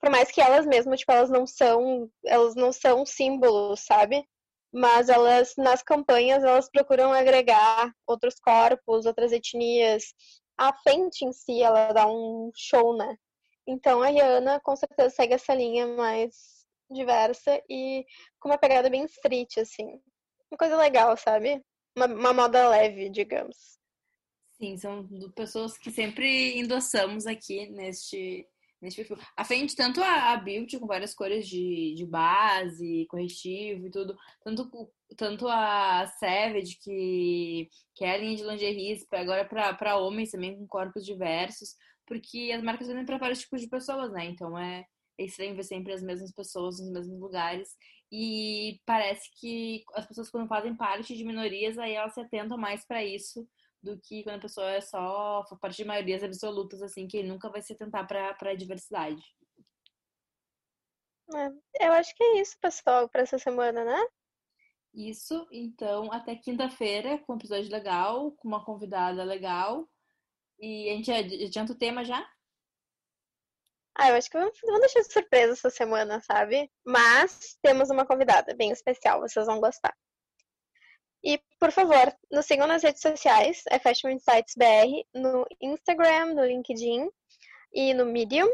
Por 0.00 0.10
mais 0.10 0.30
que 0.30 0.40
elas 0.40 0.66
mesmas, 0.66 1.00
tipo, 1.00 1.12
elas 1.12 1.30
não 1.30 1.46
são, 1.46 2.10
elas 2.24 2.54
não 2.54 2.72
são 2.72 3.06
símbolos, 3.06 3.80
sabe? 3.80 4.24
Mas 4.72 5.08
elas, 5.08 5.54
nas 5.56 5.82
campanhas, 5.82 6.44
elas 6.44 6.70
procuram 6.70 7.12
agregar 7.12 7.92
outros 8.06 8.36
corpos, 8.40 9.06
outras 9.06 9.32
etnias. 9.32 10.14
A 10.58 10.72
Fenty 10.82 11.24
em 11.24 11.32
si, 11.32 11.62
ela 11.62 11.92
dá 11.92 12.06
um 12.06 12.50
show, 12.54 12.96
né? 12.96 13.16
Então 13.66 14.02
a 14.02 14.08
Rihanna 14.08 14.60
com 14.60 14.74
certeza 14.76 15.10
segue 15.10 15.34
essa 15.34 15.54
linha 15.54 15.86
mais 15.86 16.66
diversa 16.90 17.62
e 17.68 18.04
com 18.40 18.48
uma 18.48 18.58
pegada 18.58 18.90
bem 18.90 19.04
street, 19.04 19.58
assim. 19.58 19.86
Uma 20.50 20.58
coisa 20.58 20.76
legal, 20.76 21.16
sabe? 21.16 21.62
Uma, 21.96 22.06
uma 22.06 22.32
moda 22.32 22.68
leve, 22.68 23.08
digamos. 23.10 23.79
Sim, 24.60 24.76
são 24.76 25.08
pessoas 25.34 25.78
que 25.78 25.90
sempre 25.90 26.58
endossamos 26.58 27.26
aqui 27.26 27.70
neste, 27.70 28.46
neste 28.78 29.02
perfil. 29.02 29.16
A 29.34 29.42
frente, 29.42 29.74
tanto 29.74 30.02
a, 30.02 30.32
a 30.32 30.36
Beauty 30.36 30.78
com 30.78 30.86
várias 30.86 31.14
cores 31.14 31.48
de, 31.48 31.94
de 31.96 32.04
base, 32.04 33.06
corretivo 33.08 33.86
e 33.86 33.90
tudo, 33.90 34.14
tanto, 34.44 34.92
tanto 35.16 35.48
a 35.48 36.06
Savage, 36.06 36.76
que, 36.78 37.70
que 37.94 38.04
é 38.04 38.12
a 38.12 38.18
linha 38.18 38.36
de 38.36 38.42
lingerie, 38.42 39.02
agora 39.12 39.46
para 39.46 39.96
homens 39.96 40.30
também 40.30 40.54
com 40.54 40.66
corpos 40.66 41.06
diversos, 41.06 41.70
porque 42.06 42.52
as 42.54 42.62
marcas 42.62 42.86
vendem 42.86 43.06
para 43.06 43.16
vários 43.16 43.40
tipos 43.40 43.62
de 43.62 43.68
pessoas, 43.68 44.12
né? 44.12 44.26
Então 44.26 44.58
é, 44.58 44.84
é 45.16 45.24
estranho 45.24 45.56
ver 45.56 45.64
sempre 45.64 45.94
as 45.94 46.02
mesmas 46.02 46.34
pessoas 46.34 46.78
nos 46.78 46.92
mesmos 46.92 47.18
lugares. 47.18 47.70
E 48.12 48.78
parece 48.84 49.22
que 49.40 49.84
as 49.94 50.06
pessoas, 50.06 50.28
quando 50.28 50.48
fazem 50.48 50.76
parte 50.76 51.16
de 51.16 51.24
minorias, 51.24 51.78
aí 51.78 51.94
elas 51.94 52.12
se 52.12 52.20
atentam 52.20 52.58
mais 52.58 52.84
para 52.84 53.02
isso 53.02 53.48
do 53.82 53.98
que 54.00 54.22
quando 54.22 54.36
a 54.36 54.42
pessoa 54.42 54.70
é 54.70 54.80
só 54.80 55.44
parte 55.60 55.78
de 55.78 55.84
maiorias 55.84 56.22
absolutas, 56.22 56.82
assim, 56.82 57.06
que 57.06 57.22
nunca 57.22 57.48
vai 57.48 57.62
se 57.62 57.72
atentar 57.72 58.06
para 58.06 58.50
a 58.50 58.54
diversidade. 58.54 59.22
É, 61.34 61.86
eu 61.86 61.92
acho 61.92 62.14
que 62.14 62.22
é 62.22 62.40
isso, 62.40 62.58
pessoal, 62.60 63.08
para 63.08 63.22
essa 63.22 63.38
semana, 63.38 63.84
né? 63.84 64.06
Isso, 64.92 65.46
então, 65.52 66.12
até 66.12 66.34
quinta-feira, 66.34 67.18
com 67.18 67.34
um 67.34 67.36
episódio 67.36 67.70
legal, 67.70 68.32
com 68.32 68.48
uma 68.48 68.64
convidada 68.64 69.22
legal. 69.22 69.88
E 70.58 70.90
a 70.90 70.96
gente 70.96 71.10
adianta 71.12 71.72
o 71.72 71.78
tema 71.78 72.04
já? 72.04 72.28
Ah, 73.96 74.08
eu 74.08 74.16
acho 74.16 74.30
que 74.30 74.38
vamos, 74.38 74.58
vamos 74.62 74.80
deixar 74.80 75.00
de 75.00 75.12
surpresa 75.12 75.52
essa 75.52 75.70
semana, 75.70 76.20
sabe? 76.20 76.70
Mas 76.84 77.56
temos 77.62 77.90
uma 77.90 78.06
convidada 78.06 78.54
bem 78.54 78.70
especial, 78.70 79.20
vocês 79.20 79.46
vão 79.46 79.60
gostar. 79.60 79.96
E, 81.22 81.38
por 81.58 81.70
favor, 81.70 82.14
nos 82.30 82.46
sigam 82.46 82.66
nas 82.66 82.82
redes 82.82 83.02
sociais, 83.02 83.62
é 83.68 83.78
Fashion 83.78 84.10
Insights 84.10 84.54
BR, 84.56 85.04
no 85.14 85.46
Instagram, 85.60 86.34
no 86.34 86.44
LinkedIn 86.44 87.10
e 87.72 87.92
no 87.92 88.06
Medium. 88.06 88.48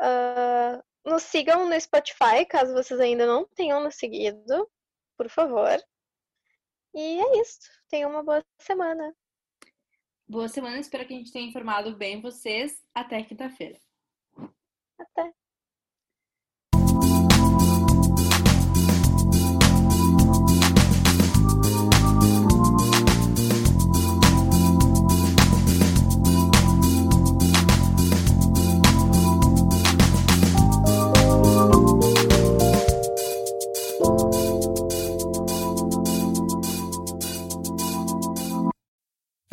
Uh, 0.00 0.82
nos 1.04 1.22
sigam 1.24 1.68
no 1.68 1.80
Spotify, 1.80 2.46
caso 2.48 2.72
vocês 2.72 2.98
ainda 2.98 3.26
não 3.26 3.46
tenham 3.54 3.82
nos 3.82 3.96
seguido, 3.96 4.70
por 5.16 5.28
favor. 5.28 5.78
E 6.94 7.20
é 7.20 7.40
isso. 7.40 7.60
Tenham 7.88 8.10
uma 8.10 8.22
boa 8.22 8.42
semana. 8.58 9.14
Boa 10.26 10.48
semana, 10.48 10.78
espero 10.78 11.06
que 11.06 11.12
a 11.12 11.16
gente 11.18 11.32
tenha 11.32 11.46
informado 11.46 11.94
bem 11.94 12.22
vocês. 12.22 12.82
Até 12.94 13.22
quinta-feira. 13.22 13.78
Até. 14.98 15.34